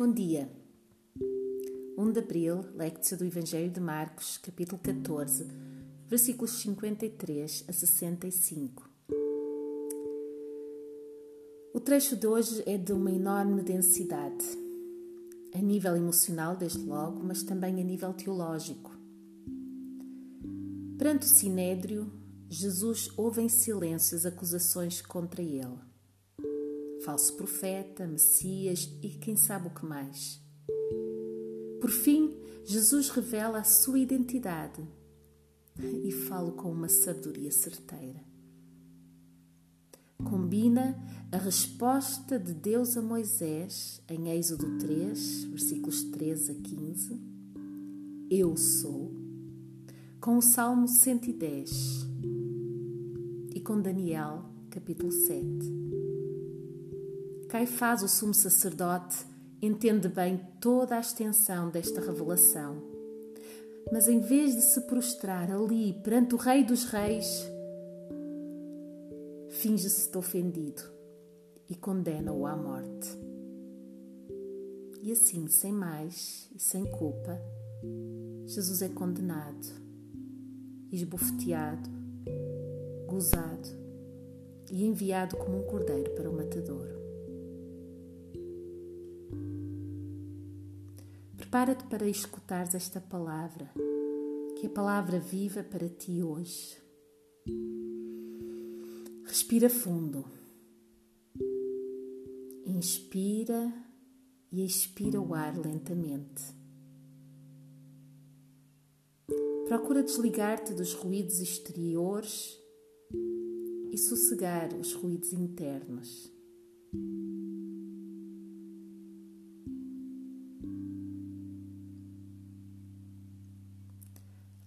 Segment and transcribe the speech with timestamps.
[0.00, 0.50] Bom dia.
[1.98, 5.46] 1 de abril, lectio do Evangelho de Marcos, capítulo 14,
[6.08, 8.88] versículos 53 a 65.
[11.74, 14.46] O trecho de hoje é de uma enorme densidade,
[15.54, 18.90] a nível emocional, desde logo, mas também a nível teológico.
[20.96, 22.10] Perante o sinédrio,
[22.48, 25.89] Jesus ouve em silêncio as acusações contra ele
[27.04, 30.40] falso profeta, Messias e quem sabe o que mais.
[31.80, 34.82] Por fim, Jesus revela a sua identidade
[36.04, 38.22] e fala com uma sabedoria certeira.
[40.18, 47.20] Combina a resposta de Deus a Moisés em Êxodo 3, versículos 13 a 15,
[48.30, 49.10] Eu sou,
[50.20, 52.06] com o Salmo 110
[53.54, 56.19] e com Daniel, capítulo 7.
[57.50, 59.26] Caifás, o sumo sacerdote,
[59.60, 62.80] entende bem toda a extensão desta revelação.
[63.90, 67.44] Mas em vez de se prostrar ali perante o Rei dos Reis,
[69.48, 70.80] finge-se ofendido
[71.68, 73.18] e condena-o à morte.
[75.02, 77.36] E assim, sem mais e sem culpa,
[78.46, 79.66] Jesus é condenado,
[80.92, 81.90] esbofeteado,
[83.08, 83.68] gozado
[84.70, 86.99] e enviado como um cordeiro para o matadouro.
[91.50, 93.68] Prepara-te para escutares esta palavra,
[94.56, 96.80] que é a palavra viva para ti hoje.
[99.24, 100.24] Respira fundo.
[102.64, 103.74] Inspira
[104.52, 106.40] e expira o ar lentamente.
[109.66, 112.56] Procura desligar-te dos ruídos exteriores
[113.90, 116.32] e sossegar os ruídos internos.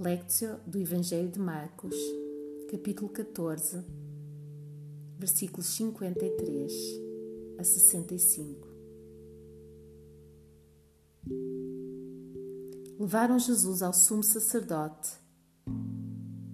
[0.00, 1.96] Lectio do Evangelho de Marcos,
[2.70, 3.84] capítulo 14,
[5.18, 6.72] versículos 53
[7.58, 8.68] a 65.
[12.96, 15.16] Levaram Jesus ao sumo sacerdote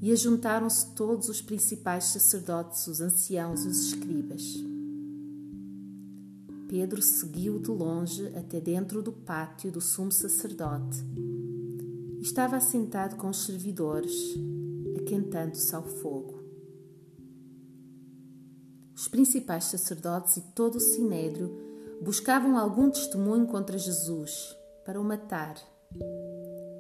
[0.01, 4.43] e ajuntaram-se todos os principais sacerdotes, os anciãos e os escribas.
[6.67, 11.05] Pedro seguiu de longe até dentro do pátio do sumo sacerdote
[12.25, 14.35] Estava assentado com os servidores,
[14.97, 16.43] aquentando-se ao fogo.
[18.97, 21.55] Os principais sacerdotes e todo o sinédrio
[22.03, 25.55] buscavam algum testemunho contra Jesus para o matar,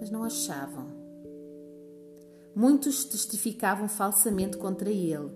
[0.00, 0.86] mas não achavam.
[2.56, 5.30] Muitos testificavam falsamente contra ele,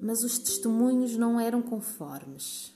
[0.00, 2.72] mas os testemunhos não eram conformes.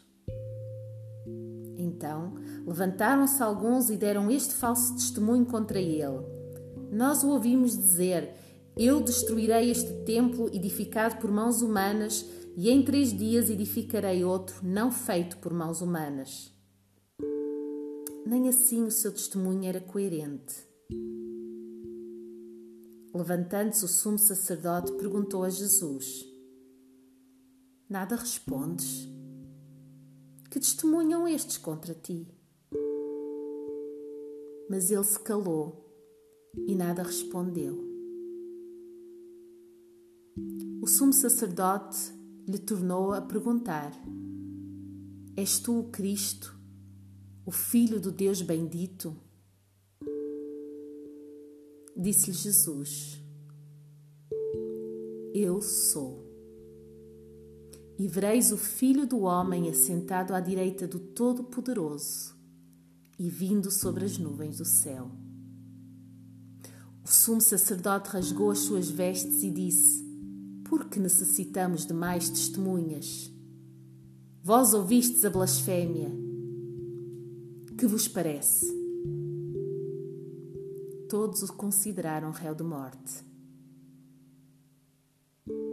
[1.79, 2.35] Então
[2.67, 6.34] levantaram-se alguns e deram este falso testemunho contra ele
[6.95, 8.35] nós o ouvimos dizer:
[8.77, 12.25] Eu destruirei este templo edificado por mãos humanas,
[12.57, 16.53] e em três dias edificarei outro não feito por mãos humanas.
[18.25, 20.55] Nem assim o seu testemunho era coerente.
[23.13, 26.25] Levantando-se o sumo sacerdote, perguntou a Jesus:
[27.89, 29.09] Nada respondes?
[30.49, 32.29] Que testemunham estes contra ti?
[34.71, 35.84] Mas ele se calou
[36.57, 37.83] e nada respondeu.
[40.81, 42.13] O sumo sacerdote
[42.47, 43.93] lhe tornou a perguntar:
[45.37, 46.59] És tu o Cristo,
[47.47, 49.17] o Filho do Deus bendito?
[51.97, 53.21] Disse-lhe Jesus:
[55.33, 56.25] Eu sou.
[57.97, 62.35] E vereis o Filho do Homem assentado à direita do Todo-Poderoso
[63.17, 65.11] e vindo sobre as nuvens do céu.
[67.05, 70.03] O sumo sacerdote rasgou as suas vestes e disse:
[70.65, 73.31] Por que necessitamos de mais testemunhas?
[74.43, 76.11] Vós ouvistes a blasfémia.
[77.77, 78.67] Que vos parece?
[81.07, 83.23] Todos o consideraram réu de morte.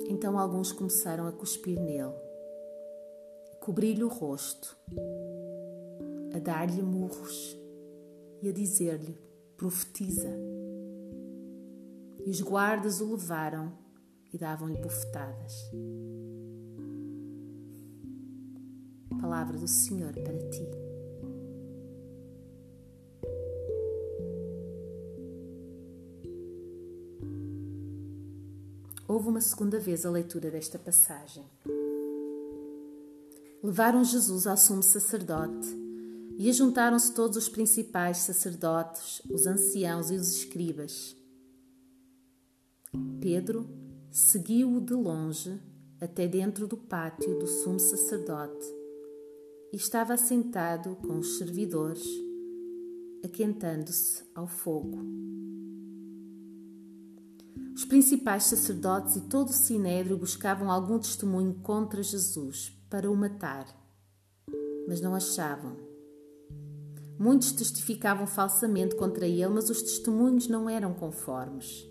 [0.10, 2.13] Então alguns começaram a cuspir nele,
[3.62, 4.75] cobrir-lhe o rosto,
[6.36, 7.56] a dar-lhe murros
[8.42, 9.18] e a dizer-lhe:
[9.56, 10.30] Profetiza.
[12.25, 13.71] E os guardas o levaram
[14.33, 15.53] e davam-lhe bufetadas.
[19.19, 20.68] Palavra do Senhor para ti.
[29.07, 31.44] Houve uma segunda vez a leitura desta passagem.
[33.62, 35.67] Levaram Jesus ao sumo sacerdote
[36.38, 41.20] E ajuntaram-se todos os principais sacerdotes, os anciãos e os escribas.
[43.21, 43.69] Pedro
[44.09, 45.61] seguiu-o de longe
[46.01, 48.65] até dentro do pátio do sumo sacerdote
[49.71, 52.03] e estava sentado com os servidores,
[53.23, 54.97] aquentando-se ao fogo.
[57.73, 63.65] Os principais sacerdotes e todo o sinédrio buscavam algum testemunho contra Jesus para o matar,
[64.88, 65.77] mas não achavam.
[67.17, 71.90] Muitos testificavam falsamente contra ele, mas os testemunhos não eram conformes.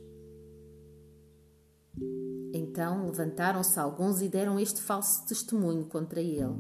[2.53, 6.55] Então levantaram-se alguns e deram este falso testemunho contra ele.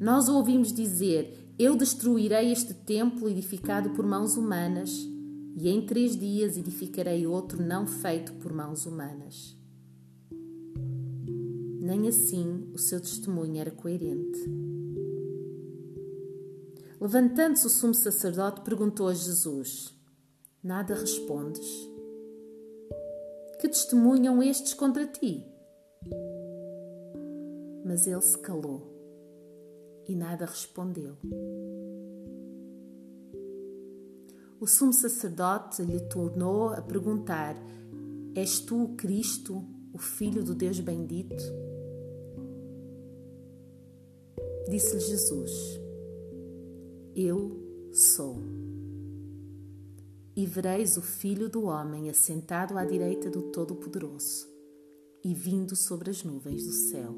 [0.00, 4.90] Nós ouvimos dizer: Eu destruirei este templo edificado por mãos humanas,
[5.56, 9.56] e em três dias edificarei outro não feito por mãos humanas.
[11.80, 14.40] Nem assim o seu testemunho era coerente.
[17.00, 19.94] Levantando-se o sumo sacerdote, perguntou a Jesus:
[20.62, 21.95] Nada respondes?
[23.60, 25.44] Que testemunham estes contra ti?
[27.84, 28.82] Mas ele se calou
[30.08, 31.16] e nada respondeu.
[34.60, 37.56] O sumo sacerdote lhe tornou a perguntar:
[38.34, 41.42] És tu o Cristo, o Filho do Deus bendito?
[44.68, 45.86] Disse-lhe Jesus:
[47.16, 47.56] eu
[47.92, 48.36] sou.
[50.36, 54.46] E vereis o Filho do Homem assentado à direita do Todo-Poderoso
[55.24, 57.14] e vindo sobre as nuvens do céu.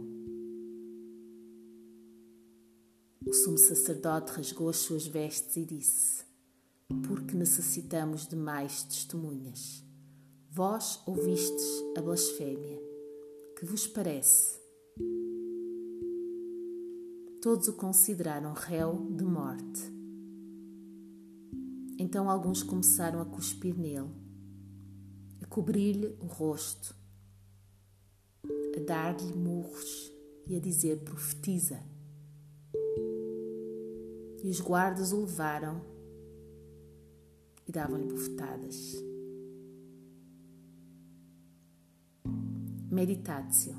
[3.26, 6.24] O sumo sacerdote rasgou as suas vestes e disse:
[7.08, 9.84] Porque necessitamos de mais testemunhas.
[10.48, 12.80] Vós ouvistes a blasfémia.
[13.58, 14.60] Que vos parece?
[17.42, 19.97] Todos o consideraram réu de morte.
[22.08, 24.08] Então alguns começaram a cuspir nele,
[25.42, 26.96] a cobrir-lhe o rosto,
[28.74, 30.10] a dar-lhe murros
[30.46, 31.78] e a dizer: profetiza.
[34.42, 35.82] E os guardas o levaram
[37.66, 38.94] e davam-lhe bofetadas.
[42.90, 43.76] Meditatio.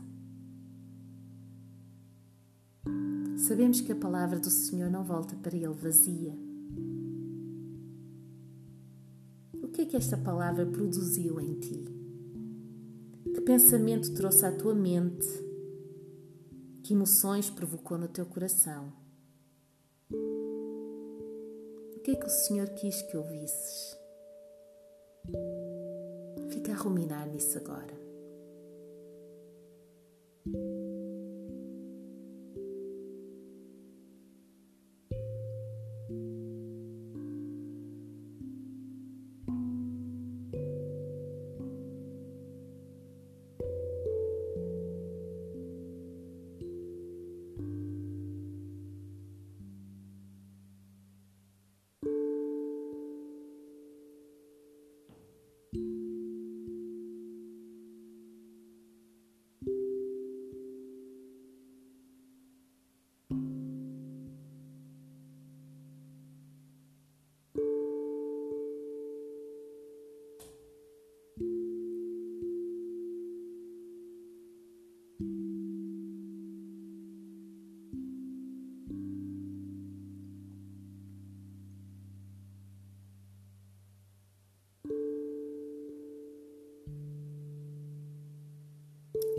[3.39, 6.37] Sabemos que a palavra do Senhor não volta para Ele vazia.
[9.69, 11.85] O que é que esta palavra produziu em ti?
[13.23, 15.27] Que pensamento trouxe à tua mente?
[16.83, 18.91] Que emoções provocou no teu coração?
[20.11, 23.95] O que é que o Senhor quis que ouvisses?
[26.49, 28.08] Fica a ruminar nisso agora.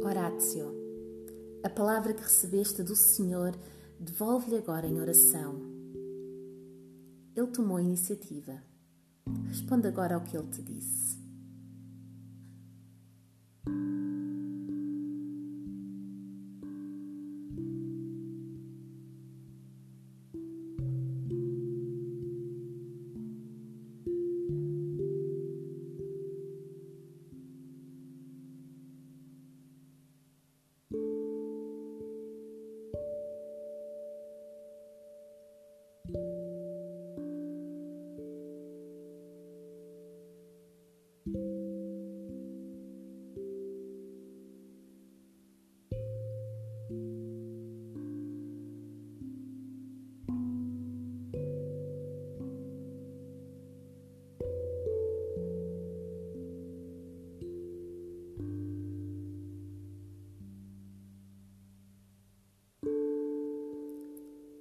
[0.03, 0.75] Horácio,
[1.63, 3.55] a palavra que recebeste do Senhor,
[3.99, 5.61] devolve-lhe agora em oração.
[7.37, 8.63] Ele tomou a iniciativa.
[9.47, 11.21] Responde agora ao que ele te disse.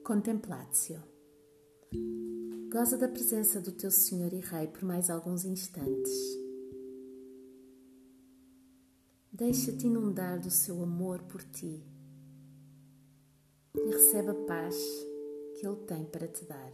[0.10, 1.00] Contemplatio.
[2.72, 6.12] Goza da presença do teu Senhor e Rei por mais alguns instantes.
[9.32, 11.84] Deixa-te inundar do seu amor por ti
[13.76, 14.76] e recebe a paz
[15.60, 16.74] que Ele tem para te dar.